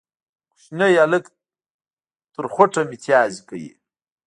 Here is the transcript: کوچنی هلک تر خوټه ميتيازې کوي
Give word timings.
کوچنی 0.51 0.93
هلک 1.03 1.25
تر 2.33 2.45
خوټه 2.53 2.81
ميتيازې 2.89 3.41
کوي 3.47 3.69